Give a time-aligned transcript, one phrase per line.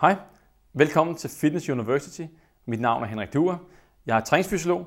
[0.00, 0.16] Hej,
[0.72, 2.22] velkommen til Fitness University.
[2.64, 3.56] Mit navn er Henrik Duer.
[4.06, 4.86] Jeg er træningsfysiolog,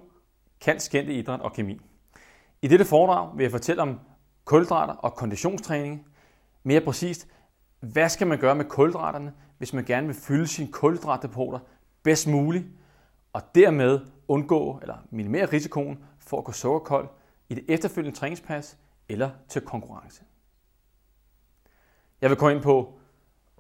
[0.62, 1.80] kan skændte idræt og kemi.
[2.62, 4.00] I dette foredrag vil jeg fortælle om
[4.46, 6.08] kulhydrater og konditionstræning.
[6.64, 7.28] Mere præcist,
[7.80, 11.60] hvad skal man gøre med kulhydraterne, hvis man gerne vil fylde sine kulhydratdepoter
[12.04, 12.66] bedst muligt,
[13.34, 17.10] og dermed undgå eller minimere risikoen for at gå sukkerkold
[17.50, 18.78] i det efterfølgende træningspas
[19.10, 20.24] eller til konkurrence.
[22.22, 23.01] Jeg vil komme ind på,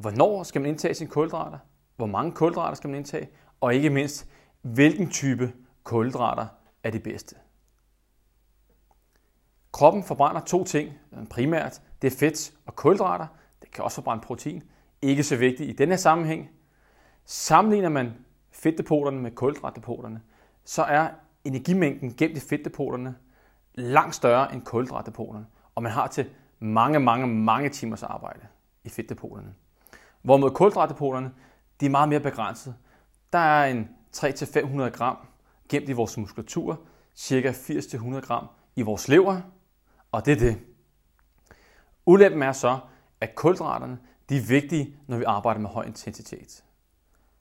[0.01, 1.57] hvornår skal man indtage sine kulhydrater,
[1.95, 3.29] hvor mange kulhydrater skal man indtage,
[3.61, 4.27] og ikke mindst,
[4.61, 6.47] hvilken type kulhydrater
[6.83, 7.35] er det bedste.
[9.71, 10.89] Kroppen forbrænder to ting,
[11.29, 13.27] primært det er fedt og kulhydrater,
[13.61, 14.63] det kan også forbrænde protein,
[15.01, 16.49] ikke så vigtigt i denne sammenhæng.
[17.25, 18.13] Sammenligner man
[18.51, 20.21] fedtdepoterne med kulhydratdepoterne,
[20.65, 21.09] så er
[21.43, 23.15] energimængden gemt i fedtdepoterne
[23.75, 26.29] langt større end kulhydratdepoterne, og man har til
[26.59, 28.47] mange, mange, mange timers arbejde
[28.83, 29.53] i fedtdepoterne.
[30.21, 31.31] Hvorimod kulhydratdepoterne,
[31.79, 32.75] de er meget mere begrænset.
[33.33, 35.17] Der er en 300-500 gram
[35.69, 36.79] gemt i vores muskulatur,
[37.17, 37.51] ca.
[37.51, 39.41] 80-100 gram i vores lever,
[40.11, 40.61] og det er det.
[42.05, 42.79] Ulempen er så,
[43.21, 43.99] at kulhydraterne
[44.29, 46.63] de er vigtige, når vi arbejder med høj intensitet.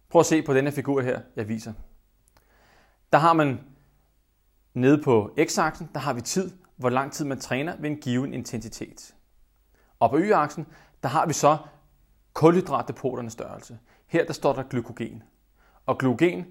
[0.08, 1.72] Prøv at se på denne figur her, jeg viser.
[3.12, 3.60] Der har man
[4.74, 8.34] nede på x-aksen, der har vi tid, hvor lang tid man træner ved en given
[8.34, 9.14] intensitet.
[10.00, 10.66] Og på y-aksen,
[11.02, 11.58] der har vi så
[12.32, 13.78] kulhydratdepoternes størrelse.
[14.06, 15.22] Her der står der glykogen.
[15.86, 16.46] Og glykogen,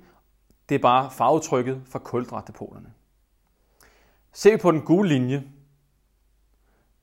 [0.70, 2.94] det er bare farvetrykket for kulhydratdepoterne.
[4.32, 5.44] Se på den gule linje,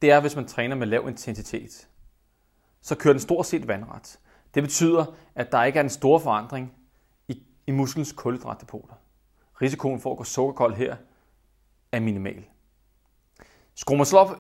[0.03, 1.89] det er, hvis man træner med lav intensitet.
[2.81, 4.19] Så kører den stort set vandret.
[4.55, 5.05] Det betyder,
[5.35, 6.73] at der ikke er en stor forandring
[7.29, 8.95] i, i musklens kulhydratdepoter.
[9.63, 10.97] Risikoen for at gå sukkerkold her
[11.93, 12.45] er minimal.
[13.75, 14.31] Skruer man så op